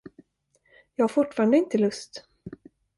[0.95, 2.25] Jag har fortfarande inte lust.